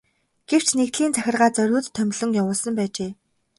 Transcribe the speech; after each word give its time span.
Гэвч 0.49 0.67
нэгдлийн 0.77 1.13
захиргаа 1.15 1.51
зориуд 1.55 1.85
томилон 1.95 2.31
явуулсан 2.41 2.73
байжээ. 2.77 3.11